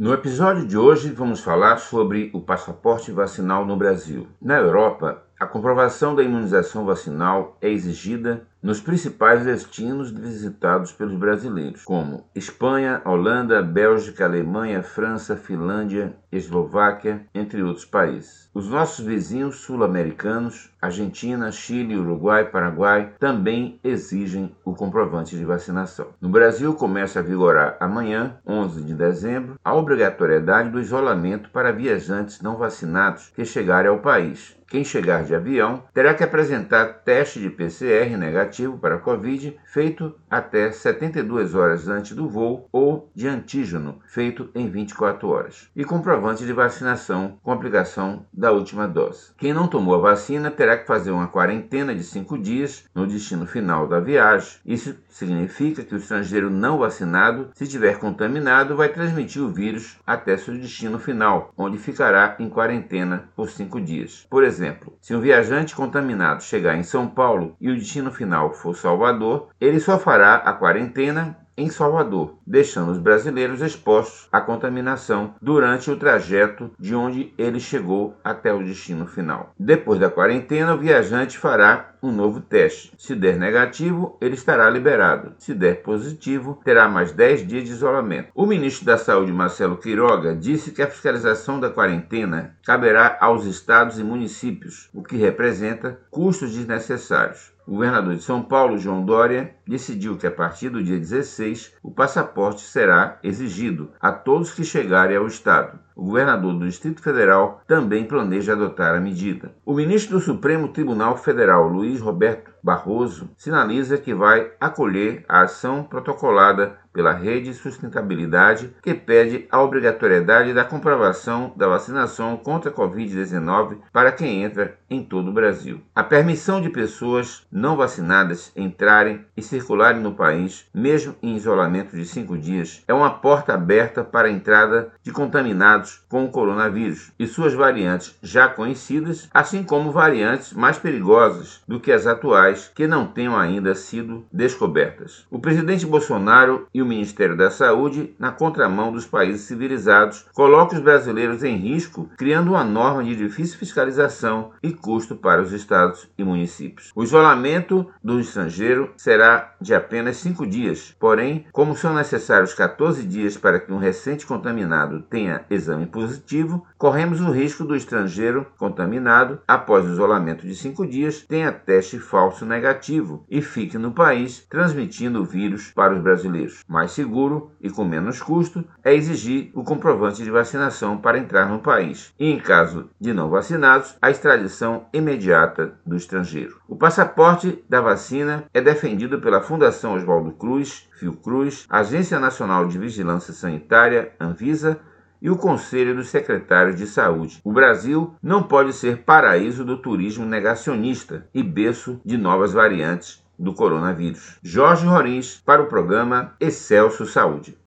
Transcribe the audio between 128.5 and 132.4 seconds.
entrarem e circularem no país, mesmo em isolamento de cinco